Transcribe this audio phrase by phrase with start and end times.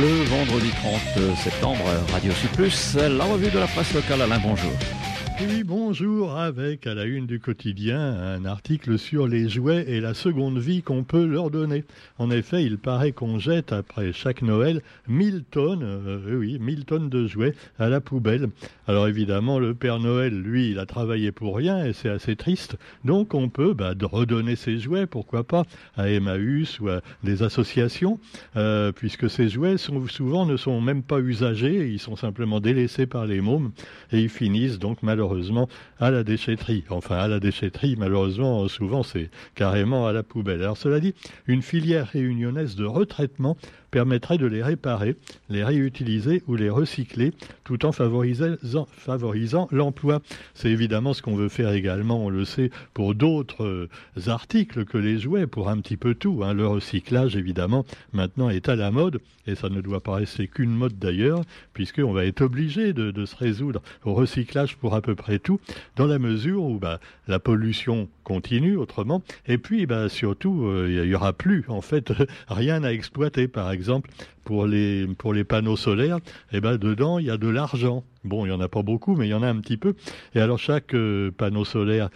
[0.00, 4.20] Le vendredi 30 septembre, Radio Plus, la revue de la presse locale.
[4.20, 4.72] Alain, bonjour.
[5.38, 10.14] Oui, bonjour, avec à la une du quotidien un article sur les jouets et la
[10.14, 11.84] seconde vie qu'on peut leur donner.
[12.18, 17.10] En effet, il paraît qu'on jette après chaque Noël 1000 tonnes, euh, oui, 1000 tonnes
[17.10, 18.48] de jouets à la poubelle.
[18.88, 22.78] Alors évidemment, le Père Noël, lui, il a travaillé pour rien et c'est assez triste.
[23.04, 25.64] Donc on peut bah, redonner ses jouets, pourquoi pas,
[25.98, 28.18] à Emmaüs ou à des associations,
[28.56, 33.06] euh, puisque ces jouets sont, souvent ne sont même pas usagés, ils sont simplement délaissés
[33.06, 33.72] par les mômes
[34.12, 36.84] et ils finissent donc malheureusement malheureusement à la déchetterie.
[36.90, 40.62] Enfin, à la déchetterie, malheureusement, souvent c'est carrément à la poubelle.
[40.62, 41.14] Alors cela dit,
[41.46, 43.56] une filière réunionnaise de retraitement
[43.90, 45.16] permettrait de les réparer,
[45.48, 47.32] les réutiliser ou les recycler,
[47.64, 50.20] tout en favorisant, l'emploi.
[50.54, 53.88] C'est évidemment ce qu'on veut faire également, on le sait, pour d'autres euh,
[54.26, 56.40] articles que les jouets, pour un petit peu tout.
[56.42, 56.54] Hein.
[56.54, 60.74] Le recyclage, évidemment, maintenant est à la mode, et ça ne doit pas rester qu'une
[60.74, 65.38] mode d'ailleurs, puisqu'on va être obligé de, se résoudre au recyclage pour à peu près
[65.38, 65.60] tout,
[65.96, 71.08] dans la mesure où bah, la pollution continue autrement, et puis bah, surtout, euh, il
[71.08, 72.12] n'y aura plus, en fait,
[72.48, 74.10] rien à exploiter, par exemple,
[74.46, 76.20] pour les, pour les panneaux solaires,
[76.52, 78.04] eh ben, dedans, il y a de l'argent.
[78.24, 79.94] Bon, il n'y en a pas beaucoup, mais il y en a un petit peu.
[80.34, 82.08] Et alors, chaque euh, panneau solaire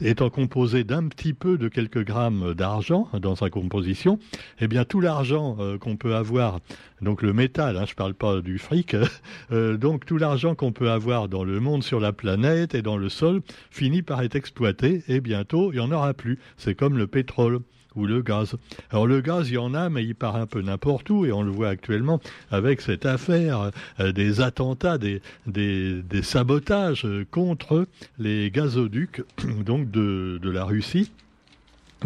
[0.00, 4.20] étant composé d'un petit peu de quelques grammes d'argent dans sa composition,
[4.60, 6.60] eh bien, tout l'argent euh, qu'on peut avoir,
[7.02, 8.96] donc le métal, hein, je ne parle pas du fric,
[9.50, 12.96] euh, donc tout l'argent qu'on peut avoir dans le monde, sur la planète et dans
[12.96, 16.38] le sol, finit par être exploité, et bientôt, il n'y en aura plus.
[16.56, 17.60] C'est comme le pétrole
[17.96, 18.56] ou le gaz.
[18.90, 21.32] Alors le gaz, il y en a, mais il part un peu n'importe où, et
[21.32, 27.86] on le voit actuellement avec cette affaire euh, des attentats, des, des, sabotages contre
[28.18, 29.22] les gazoducs
[29.64, 31.10] donc de la Russie.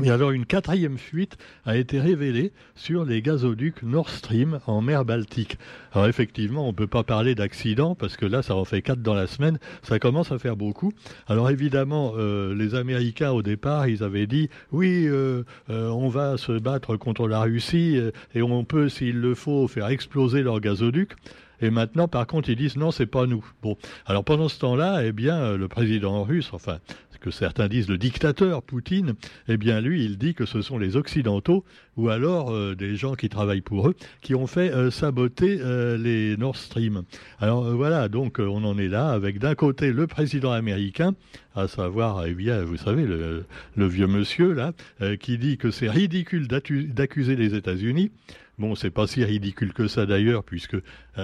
[0.02, 5.04] Et alors une quatrième fuite a été révélée sur les gazoducs Nord Stream en mer
[5.04, 5.58] Baltique.
[5.92, 9.02] Alors effectivement, on ne peut pas parler d'accident parce que là, ça en fait quatre
[9.02, 9.58] dans la semaine.
[9.82, 10.92] Ça commence à faire beaucoup.
[11.26, 16.38] Alors évidemment, euh, les Américains au départ, ils avaient dit oui, euh, euh, on va
[16.38, 17.98] se battre contre la Russie
[18.34, 21.16] et on peut, s'il le faut, faire exploser leurs gazoducs.
[21.62, 23.44] Et maintenant, par contre, ils disent non, c'est pas nous.
[23.60, 23.76] Bon,
[24.06, 26.78] alors pendant ce temps-là, eh bien, le président russe, enfin,
[27.20, 29.14] que certains disent le dictateur Poutine,
[29.48, 31.64] eh bien lui, il dit que ce sont les Occidentaux
[32.00, 35.98] ou alors euh, des gens qui travaillent pour eux qui ont fait euh, saboter euh,
[35.98, 37.02] les Nord Stream.
[37.38, 41.12] Alors voilà, donc on en est là avec d'un côté le président américain,
[41.54, 43.44] à savoir, eh vous savez, le,
[43.76, 44.72] vieux monsieur là,
[45.18, 48.10] qui dit que c'est ridicule d'accuser les États-Unis.
[48.58, 50.76] Bon, c'est pas si ridicule que ça d'ailleurs, puisque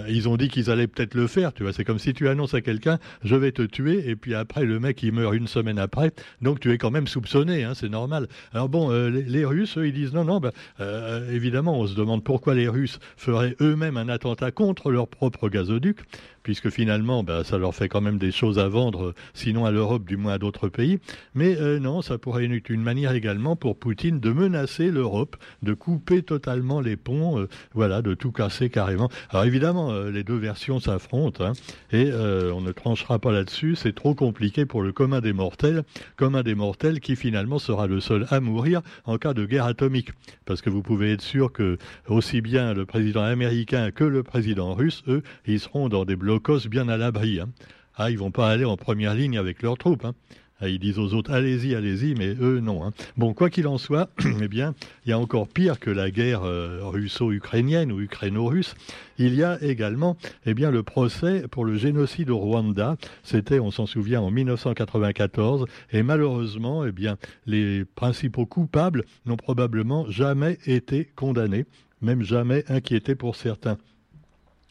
[0.09, 1.53] ils ont dit qu'ils allaient peut-être le faire.
[1.53, 4.34] Tu vois, c'est comme si tu annonces à quelqu'un, je vais te tuer, et puis
[4.34, 7.75] après le mec il meurt une semaine après, donc tu es quand même soupçonné, hein,
[7.75, 8.26] c'est normal.
[8.53, 10.41] Alors bon, les, Russes, eux, ils disent non, non.
[10.41, 10.50] Ben,
[10.81, 15.49] euh, évidemment, on se demande pourquoi les Russes feraient eux-mêmes un attentat contre leur propre
[15.49, 15.99] gazoduc
[16.43, 20.04] puisque finalement, ben, ça leur fait quand même des choses à vendre, sinon à l'Europe,
[20.04, 21.00] du moins à d'autres pays.
[21.34, 25.34] Mais non, ça pourrait être une manière également pour Poutine de menacer l'Europe,
[25.65, 29.10] de couper totalement les ponts, voilà, de tout casser carrément.
[29.31, 31.53] Alors évidemment, euh, les deux versions s'affrontent, hein,
[31.93, 35.84] et euh, on ne tranchera pas là-dessus, c'est trop compliqué pour le commun des mortels,
[36.16, 40.10] commun des mortels qui finalement sera le seul à mourir en cas de guerre atomique.
[40.46, 41.76] Parce que vous pouvez être sûr que
[42.08, 46.68] aussi bien le président américain que le président russe, eux, ils seront dans des blocos
[46.68, 47.40] bien à l'abri.
[47.40, 47.50] Hein.
[47.96, 50.04] Ah, ils vont pas aller en première ligne avec leurs troupes.
[50.04, 50.14] Hein.
[50.58, 52.82] Ah, ils disent aux autres allez-y, allez-y, mais eux non.
[52.82, 52.92] Hein.
[53.18, 54.08] Bon, quoi qu'il en soit,
[54.40, 54.74] eh bien,
[55.04, 58.74] il y a encore pire que la guerre euh, russo-ukrainienne ou ukraino-russe.
[59.18, 62.96] Il y a également, eh bien, le procès pour le génocide au Rwanda.
[63.22, 70.10] C'était, on s'en souvient, en 1994, et malheureusement, eh bien, les principaux coupables n'ont probablement
[70.10, 71.66] jamais été condamnés,
[72.00, 73.76] même jamais inquiétés pour certains.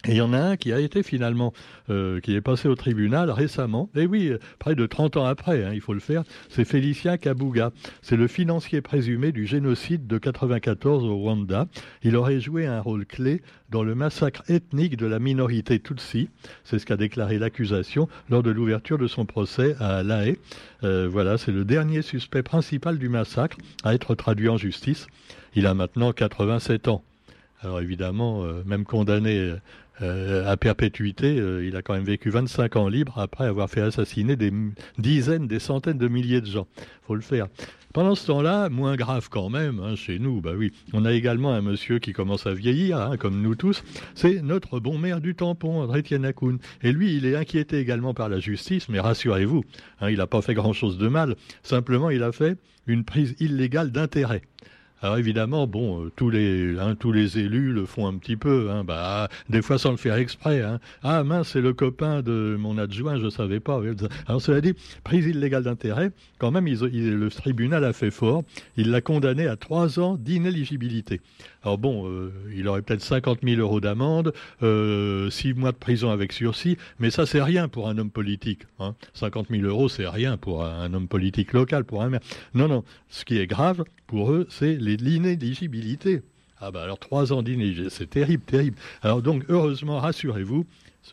[0.07, 1.51] Il y en a un qui a été finalement,
[1.89, 5.71] euh, qui est passé au tribunal récemment, et oui, près de 30 ans après, hein,
[5.73, 7.71] il faut le faire, c'est Félicien Kabuga.
[8.01, 11.67] C'est le financier présumé du génocide de 94 au Rwanda.
[12.03, 16.29] Il aurait joué un rôle clé dans le massacre ethnique de la minorité Tutsi.
[16.63, 20.37] C'est ce qu'a déclaré l'accusation lors de l'ouverture de son procès à La Haye.
[20.83, 25.07] Euh, voilà, c'est le dernier suspect principal du massacre à être traduit en justice.
[25.55, 27.03] Il a maintenant 87 ans.
[27.61, 29.55] Alors évidemment, euh, même condamné
[30.01, 33.81] euh, à perpétuité, euh, il a quand même vécu 25 ans libre après avoir fait
[33.81, 34.51] assassiner des
[34.97, 36.67] dizaines, des centaines de milliers de gens.
[37.07, 37.47] faut le faire.
[37.93, 41.53] Pendant ce temps-là, moins grave quand même, hein, chez nous, bah oui, on a également
[41.53, 45.33] un monsieur qui commence à vieillir, hein, comme nous tous, c'est notre bon maire du
[45.33, 46.59] tampon, André Tianakoun.
[46.81, 49.63] Et lui, il est inquiété également par la justice, mais rassurez-vous,
[50.01, 53.93] hein, il n'a pas fait grand-chose de mal, simplement il a fait une prise illégale
[53.93, 54.41] d'intérêt.
[55.05, 58.83] Alors évidemment, bon, tous les hein, tous les élus le font un petit peu, hein,
[58.83, 60.63] bah, des fois sans le faire exprès.
[60.63, 60.79] Hein.
[61.03, 63.79] Ah mince, c'est le copain de mon adjoint, je savais pas.
[64.25, 64.73] Alors cela dit,
[65.03, 66.09] prise illégale d'intérêt,
[66.39, 68.45] quand même, le tribunal a fait fort.
[68.77, 71.21] Il l'a condamné à trois ans d'inéligibilité.
[71.61, 76.09] Alors bon, euh, il aurait peut-être 50 000 euros d'amende, euh, six mois de prison
[76.09, 78.63] avec sursis, mais ça c'est rien pour un homme politique.
[78.79, 78.95] Hein.
[79.13, 82.21] 50 000 euros, c'est rien pour un homme politique local, pour un maire.
[82.55, 82.83] Non, non.
[83.09, 86.21] Ce qui est grave pour eux, c'est l'inéligibilité.
[86.59, 88.77] Ah bah alors trois ans d'inéligibilité, c'est terrible, terrible.
[89.01, 90.65] Alors donc heureusement, rassurez-vous,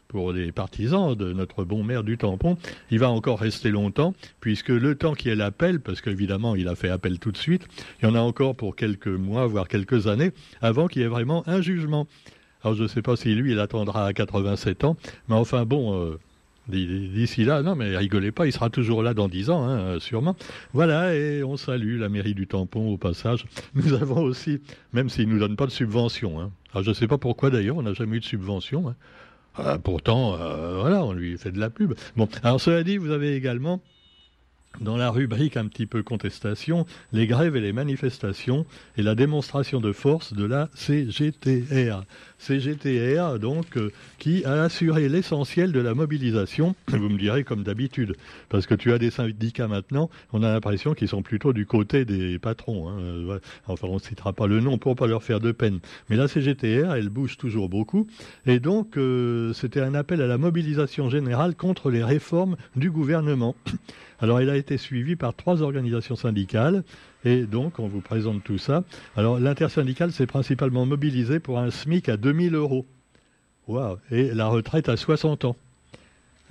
[0.08, 2.56] pour les partisans de notre bon maire du tampon,
[2.90, 6.68] il va encore rester longtemps, puisque le temps qu'il y ait l'appel, parce qu'évidemment il
[6.68, 7.66] a fait appel tout de suite,
[8.00, 11.08] il y en a encore pour quelques mois, voire quelques années, avant qu'il y ait
[11.08, 12.06] vraiment un jugement.
[12.62, 14.96] Alors je ne sais pas si lui, il attendra à 87 ans,
[15.28, 16.18] mais enfin bon, euh,
[16.68, 20.36] d'ici là, non mais rigolez pas, il sera toujours là dans 10 ans, hein, sûrement.
[20.72, 23.46] Voilà, et on salue la mairie du tampon au passage.
[23.74, 24.60] Nous avons aussi,
[24.92, 26.50] même s'ils ne nous donnent pas de subvention, hein.
[26.72, 28.96] alors je ne sais pas pourquoi d'ailleurs, on n'a jamais eu de subvention, hein.
[29.54, 31.92] Ah, pourtant, euh, voilà, on lui fait de la pub.
[32.16, 33.82] Bon, alors cela dit, vous avez également
[34.80, 38.64] dans la rubrique un petit peu contestation, les grèves et les manifestations
[38.96, 42.04] et la démonstration de force de la CGTR.
[42.42, 48.16] CGTR, donc, euh, qui a assuré l'essentiel de la mobilisation, vous me direz comme d'habitude,
[48.48, 52.04] parce que tu as des syndicats maintenant, on a l'impression qu'ils sont plutôt du côté
[52.04, 52.88] des patrons.
[52.88, 55.78] Hein, euh, enfin, on ne citera pas le nom pour pas leur faire de peine.
[56.10, 58.08] Mais la CGTR, elle bouge toujours beaucoup,
[58.44, 63.54] et donc euh, c'était un appel à la mobilisation générale contre les réformes du gouvernement.
[64.20, 66.84] Alors, il a été suivi par trois organisations syndicales.
[67.24, 68.84] Et donc, on vous présente tout ça.
[69.16, 72.86] Alors, l'intersyndicale s'est principalement mobilisé pour un SMIC à 2000 euros.
[73.68, 75.56] Waouh Et la retraite à 60 ans.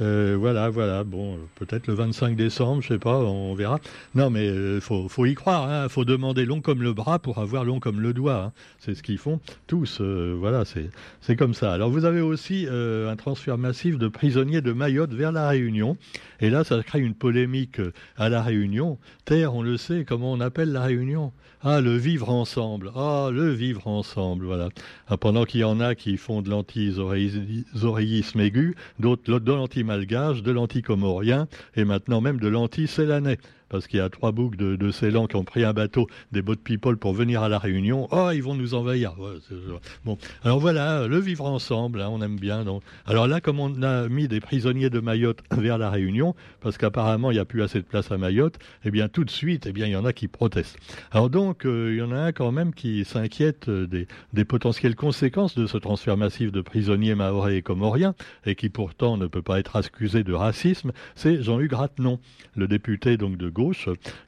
[0.02, 1.04] Euh, voilà, voilà.
[1.04, 3.80] Bon, peut-être le 25 décembre, je sais pas, on verra.
[4.16, 5.68] Non, mais il euh, faut, y croire.
[5.68, 5.90] Il hein.
[5.90, 8.46] faut demander long comme le bras pour avoir long comme le doigt.
[8.46, 8.52] Hein.
[8.80, 10.00] C'est ce qu'ils font tous.
[10.02, 11.74] Euh, voilà, c'est comme ça.
[11.74, 15.98] Alors, vous avez aussi un transfert massif de prisonniers de Mayotte vers la Réunion.
[16.40, 17.80] Et là, ça crée une polémique
[18.18, 18.98] à la Réunion.
[19.26, 21.32] Terre, on le sait, comment on appelle la Réunion?
[21.64, 22.92] Ah, le vivre ensemble.
[22.96, 24.70] Ah, le vivre ensemble, voilà.
[25.08, 29.32] Ah, pendant qu'il y en a qui font de l'anti-zoréisme aigu, d'autres de
[29.92, 33.38] l'anti-malgage, de l'anti-comorien, et maintenant même de l'anti-célanais
[33.72, 34.92] parce qu'il y a trois boucs de, de
[35.28, 38.08] qui ont pris un bateau des boat people pour venir à la Réunion.
[38.12, 39.16] Oh, ils vont nous envahir.
[40.06, 42.64] bon, alors voilà, le vivre ensemble, hein, on aime bien.
[42.64, 42.84] Donc.
[43.06, 47.32] Alors là, comme on a mis des prisonniers de Mayotte vers la Réunion, parce qu'apparemment
[47.32, 49.72] il n'y a plus assez de place à Mayotte, eh bien tout de suite, eh
[49.72, 50.78] bien il y en a qui protestent.
[51.12, 54.96] Alors donc, euh, il y en a un quand même qui s'inquiète euh, des, potentielles
[54.96, 58.16] conséquences de ce transfert massif de prisonniers maorais et comoriens,
[58.46, 62.20] et qui pourtant ne peut pas être accusé de racisme, c'est Jean-Hugues Ratenon,
[62.56, 63.50] le député donc de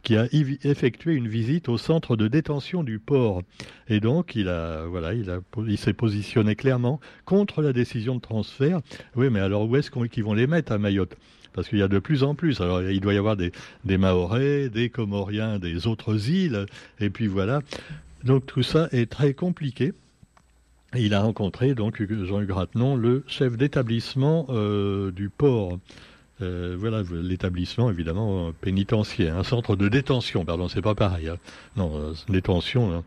[0.04, 3.42] qui a effectué une visite au centre de détention du port.
[3.88, 8.22] Et donc, il a, voilà, il a, il s'est positionné clairement contre la décision de
[8.22, 8.80] transfert.
[9.16, 11.16] Oui, mais alors où est-ce qu'ils vont les mettre à Mayotte?
[11.54, 12.62] Parce qu'il y a de plus en plus.
[12.62, 13.52] Alors, il doit y avoir des,
[13.86, 16.66] des Mahorais, des Comoriens, des autres îles,
[17.00, 17.62] et puis voilà.
[18.24, 19.94] Donc, tout ça est très compliqué.
[20.96, 25.78] il a rencontré donc Jean-Hugues Ratenon, le chef d'établissement euh, du port.
[26.42, 31.30] Euh, voilà, l'établissement, évidemment, pénitentiaire, un centre de détention, pardon, c'est pas pareil.
[31.30, 31.38] Hein.
[31.76, 33.04] Non, euh, détention, hein.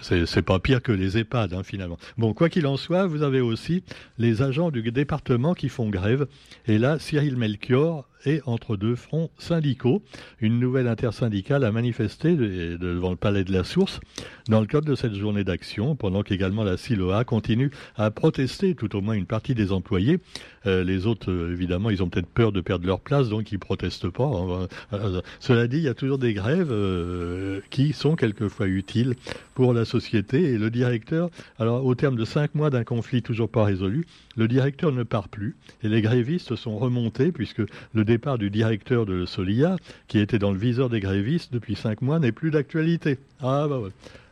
[0.00, 1.98] C'est pas pire que les EHPAD, hein, finalement.
[2.18, 3.82] Bon, quoi qu'il en soit, vous avez aussi
[4.18, 6.26] les agents du département qui font grève.
[6.66, 10.02] Et là, Cyril Melchior et entre deux fronts syndicaux.
[10.40, 14.00] Une nouvelle intersyndicale a manifesté devant le palais de la Source
[14.48, 18.94] dans le cadre de cette journée d'action, pendant qu'également la SILOA continue à protester, tout
[18.96, 20.18] au moins une partie des employés.
[20.66, 23.58] Euh, les autres, euh, évidemment, ils ont peut-être peur de perdre leur place, donc ils
[23.58, 24.30] protestent pas.
[24.92, 26.74] Euh, cela dit, il y a toujours des grèves
[27.70, 29.14] qui sont quelquefois utiles
[29.54, 30.42] pour la société.
[30.42, 34.04] Et le directeur, alors au terme de cinq mois d'un conflit toujours pas résolu,
[34.36, 37.62] le directeur ne part plus et les grévistes sont remontés puisque
[37.94, 39.76] le départ du directeur de Solia,
[40.08, 43.18] qui était dans le viseur des grévistes depuis cinq mois, n'est plus d'actualité.
[43.40, 43.80] Ah bah.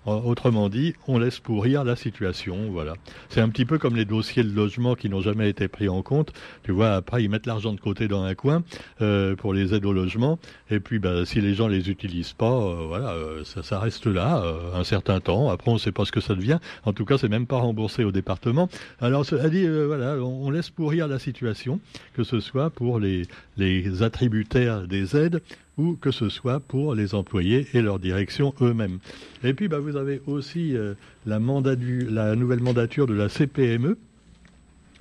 [0.07, 2.95] Autrement dit, on laisse pourrir la situation, voilà.
[3.31, 6.03] C'est un petit peu comme les dossiers de logement qui n'ont jamais été pris en
[6.03, 6.33] compte.
[6.63, 8.63] Tu vois, après ils mettent l'argent de côté dans un coin
[9.01, 10.39] euh, pour les aides au logement,
[10.71, 14.45] et puis bah, si les gens les utilisent pas, euh, voilà, euh, ça, reste là
[14.75, 15.51] un certain temps.
[15.51, 16.59] Après, on ne sait pas ce que ça devient.
[16.85, 18.69] En tout cas, c'est même pas remboursé au département.
[19.01, 21.81] Alors, dit, voilà, on, laisse pourrir la situation,
[22.15, 23.23] que ce soit pour les,
[23.57, 25.41] les attributaires des aides
[25.79, 28.99] ou que ce soit pour les employés et leur direction eux-mêmes.
[29.43, 30.95] Et puis, bah, vous avez aussi euh,
[31.27, 33.97] la, la nouvelle mandature de la CPME,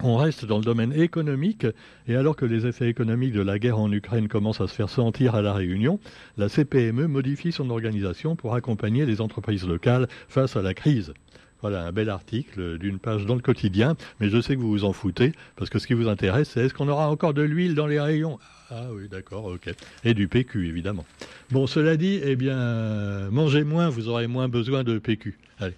[0.01, 1.65] On reste dans le domaine économique
[2.07, 4.89] et alors que les effets économiques de la guerre en Ukraine commencent à se faire
[4.89, 5.99] sentir à la Réunion,
[6.37, 11.13] la CPME modifie son organisation pour accompagner les entreprises locales face à la crise.
[11.61, 14.83] Voilà un bel article d'une page dans le quotidien, mais je sais que vous vous
[14.83, 17.73] en foutez, parce que ce qui vous intéresse, c'est est-ce qu'on aura encore de l'huile
[17.73, 18.37] dans les rayons?
[18.75, 19.69] Ah oui, d'accord, ok.
[20.03, 21.05] Et du PQ, évidemment.
[21.51, 25.37] Bon, cela dit, eh bien, mangez moins, vous aurez moins besoin de PQ.
[25.59, 25.75] Allez.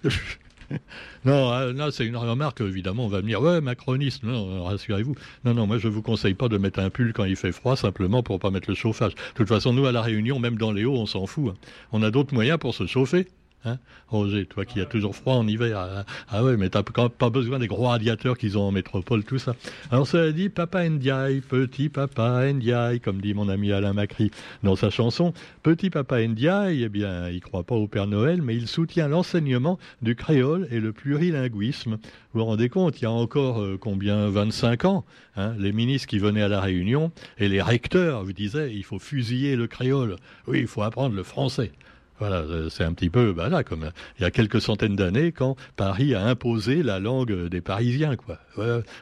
[1.26, 5.14] non, euh, c'est une remarque, évidemment, on va me dire, ouais, macroniste, non, rassurez-vous.
[5.44, 7.52] Non, non, moi, je ne vous conseille pas de mettre un pull quand il fait
[7.52, 9.14] froid, simplement pour pas mettre le chauffage.
[9.14, 11.52] De toute façon, nous, à La Réunion, même dans les hauts, on s'en fout.
[11.52, 11.58] Hein.
[11.92, 13.26] On a d'autres moyens pour se chauffer.
[13.66, 13.78] Hein?
[14.08, 17.58] Roger, toi qui as toujours froid en hiver, ah, ah ouais, mais t'as pas besoin
[17.58, 19.56] des gros radiateurs qu'ils ont en métropole, tout ça.
[19.90, 24.30] Alors ça dit Papa Ndiaye, petit Papa Ndiaye, comme dit mon ami Alain Macri
[24.62, 25.32] dans sa chanson.
[25.64, 29.78] Petit Papa Ndiaye, eh bien, il croit pas au Père Noël, mais il soutient l'enseignement
[30.00, 31.98] du créole et le plurilinguisme.
[32.32, 35.04] Vous vous rendez compte, il y a encore euh, combien 25 ans,
[35.36, 39.00] hein, les ministres qui venaient à la Réunion et les recteurs vous disaient il faut
[39.00, 40.16] fusiller le créole.
[40.46, 41.72] Oui, il faut apprendre le français.
[42.18, 45.56] Voilà, euh, c'est un petit peu, là, comme il y a quelques centaines d'années, quand
[45.76, 48.38] Paris a imposé la langue des Parisiens, quoi.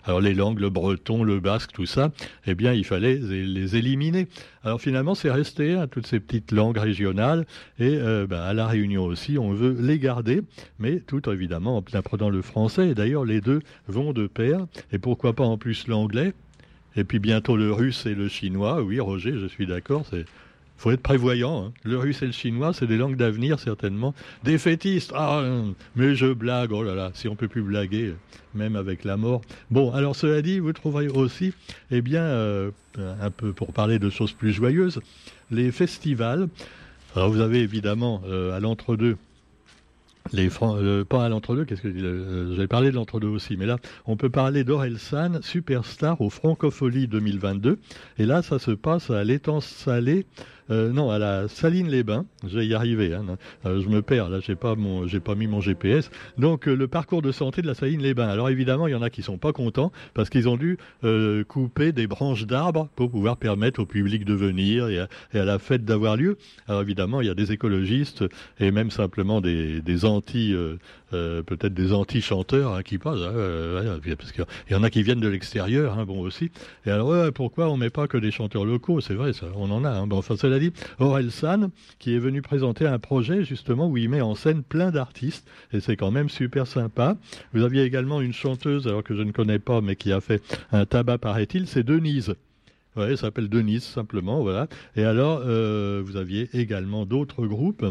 [0.04, 2.10] Alors les langues, le breton, le basque, tout ça,
[2.46, 4.26] eh bien, il fallait les éliminer.
[4.64, 7.46] Alors finalement, c'est resté, hein, toutes ces petites langues régionales,
[7.78, 10.42] et euh, bah, à la Réunion aussi, on veut les garder,
[10.80, 12.88] mais tout évidemment en apprenant le français.
[12.88, 16.32] Et d'ailleurs, les deux vont de pair, et pourquoi pas en plus l'anglais.
[16.96, 18.82] Et puis bientôt le russe et le chinois.
[18.82, 20.24] Oui, Roger, je suis d'accord, c'est
[20.76, 21.66] faut être prévoyant.
[21.66, 21.72] Hein.
[21.84, 24.14] Le russe et le chinois, c'est des langues d'avenir, certainement.
[24.42, 25.42] Des fétistes, ah,
[25.96, 28.14] mais je blague, oh là là, si on peut plus blaguer,
[28.54, 29.42] même avec la mort.
[29.70, 31.52] Bon, alors cela dit, vous trouverez aussi,
[31.90, 35.00] eh bien, euh, un peu pour parler de choses plus joyeuses,
[35.50, 36.48] les festivals.
[37.16, 39.16] Alors vous avez évidemment euh, à l'entre-deux
[40.32, 43.78] les euh, pas à l'entre-deux, qu'est-ce que euh, j'avais parlé de l'entre-deux aussi, mais là,
[44.06, 47.78] on peut parler d'Orelsan, superstar au Francofolie 2022.
[48.18, 50.26] Et là, ça se passe à l'étang salé
[50.70, 52.24] euh, non, à la Saline-les-Bains.
[52.46, 53.14] Je vais y arriver.
[53.14, 53.36] Hein.
[53.66, 54.28] Euh, je me perds.
[54.28, 56.10] Là, j'ai pas mon, j'ai pas mis mon GPS.
[56.38, 58.28] Donc, euh, le parcours de santé de la Saline-les-Bains.
[58.28, 60.78] Alors, évidemment, il y en a qui sont pas contents parce qu'ils ont dû
[61.48, 65.84] couper des branches d'arbres pour pouvoir permettre au public de venir et à, la fête
[65.84, 66.38] d'avoir lieu.
[66.68, 68.24] Alors, évidemment, il y a des écologistes
[68.58, 70.54] et même simplement des, des anti,
[71.10, 73.20] peut-être des anti-chanteurs hein, qui passent.
[73.20, 76.50] Hein, parce qu'il y en a qui viennent de l'extérieur, bon aussi.
[76.86, 79.00] Et alors, pourquoi on met pas que des chanteurs locaux?
[79.00, 80.06] C'est vrai, ça, on en a.
[80.06, 84.08] Bon, enfin, cela dit, Aurel San, qui est venu présenter un projet justement où il
[84.08, 87.16] met en scène plein d'artistes, et c'est quand même super sympa.
[87.52, 90.42] Vous aviez également une chanteuse, alors que je ne connais pas, mais qui a fait
[90.72, 92.34] un tabac, paraît-il, c'est Denise.
[92.96, 94.68] Oui, elle s'appelle Denise simplement, voilà.
[94.94, 97.84] Et alors, euh, vous aviez également d'autres groupes,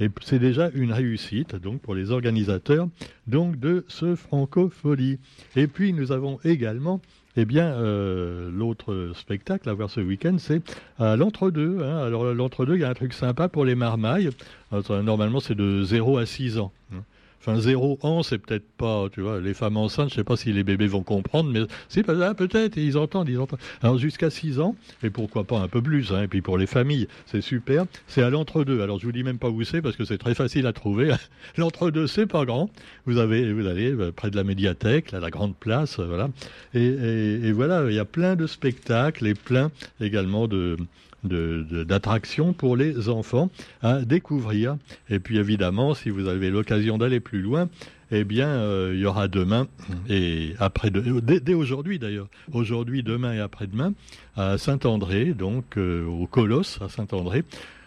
[0.00, 2.88] et c'est déjà une réussite, donc pour les organisateurs,
[3.28, 5.18] donc de ce Francophonie.
[5.54, 7.00] Et puis nous avons également
[7.38, 10.60] eh bien, euh, l'autre spectacle à voir ce week-end, c'est
[10.98, 11.84] à l'entre-deux.
[11.84, 11.98] Hein.
[11.98, 14.30] Alors, l'entre-deux, il y a un truc sympa pour les marmailles.
[14.72, 16.72] normalement, c'est de 0 à 6 ans.
[16.92, 17.02] Hein.
[17.40, 20.52] Enfin, zéro an, c'est peut-être pas, tu vois, les femmes enceintes, je sais pas si
[20.52, 21.60] les bébés vont comprendre, mais
[22.08, 23.60] ah, peut-être, ils entendent, ils entendent.
[23.80, 26.66] Alors, jusqu'à 6 ans, et pourquoi pas un peu plus, hein, et puis pour les
[26.66, 28.82] familles, c'est super, c'est à l'entre-deux.
[28.82, 31.14] Alors, je vous dis même pas où c'est, parce que c'est très facile à trouver.
[31.56, 32.70] l'entre-deux, c'est pas grand.
[33.06, 36.28] Vous avez, vous allez euh, près de la médiathèque, là, la grande place, euh, voilà.
[36.74, 40.76] Et voilà, il y a plein de spectacles et plein également de,
[41.24, 43.50] d'attraction pour les enfants
[43.82, 44.76] à découvrir.
[45.10, 47.68] Et puis évidemment, si vous avez l'occasion d'aller plus loin,
[48.10, 49.66] eh bien, euh, il y aura demain
[50.08, 53.92] et après, dès, aujourd'hui d'ailleurs, aujourd'hui, demain et après-demain,
[54.36, 57.44] à Saint-André, donc euh, au Colosse à Saint-André,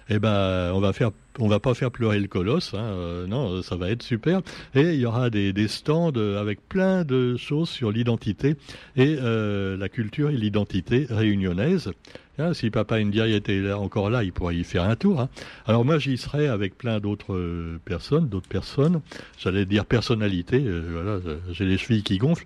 [0.09, 3.61] eh ben, on va faire, on va pas faire pleurer le colosse, hein, euh, non,
[3.61, 4.41] ça va être super.
[4.75, 8.55] Et il y aura des, stands avec plein de choses sur l'identité
[8.95, 11.91] et la culture et l'identité réunionnaise.
[12.41, 15.19] Hein, si Papa Ndiaye était encore là, il pourrait y faire un tour.
[15.19, 15.29] Hein.
[15.67, 19.01] Alors moi, j'y serais avec plein d'autres euh, personnes, d'autres personnes.
[19.37, 20.63] J'allais dire personnalités.
[20.65, 21.19] Euh, voilà,
[21.51, 22.45] j'ai les chevilles qui gonflent.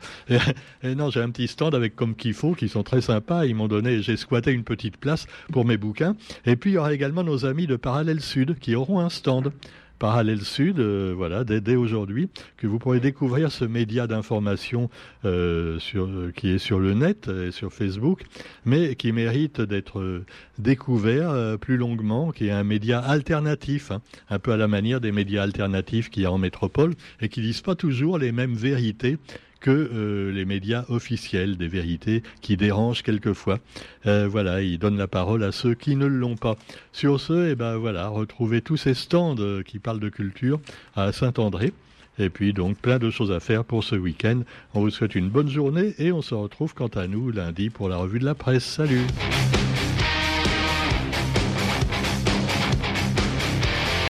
[0.83, 3.45] Et, non, j'ai un petit stand avec comme qu'il faut, qui sont très sympas.
[3.45, 6.15] Ils m'ont donné, j'ai squatté une petite place pour mes bouquins.
[6.45, 9.51] Et puis il y aura également nos amis de Parallèle Sud qui auront un stand.
[9.97, 14.89] Parallèle Sud, euh, voilà, dès, aujourd'hui, que vous pourrez découvrir ce média d'information
[15.23, 18.23] euh, euh, qui est sur le net et sur Facebook,
[18.65, 20.23] mais qui mérite d'être
[20.59, 25.13] découvert plus longuement, qui est un média alternatif, hein, un peu à la manière des
[25.13, 29.17] médias alternatifs qu'il y a en métropole, et qui disent pas toujours les mêmes vérités
[29.65, 33.57] que euh, les médias officiels, des vérités qui dérangent quelquefois.
[34.05, 36.55] Euh, voilà, ils donnent la parole à ceux qui ne l'ont pas.
[36.91, 40.59] Sur ce, eh ben voilà, retrouvez tous ces stands euh, qui parlent de culture
[40.95, 41.73] à Saint-André.
[42.19, 44.41] Et puis donc plein de choses à faire pour ce week-end.
[44.75, 47.89] On vous souhaite une bonne journée et on se retrouve quant à nous lundi pour
[47.89, 48.63] la revue de la presse.
[48.63, 49.01] Salut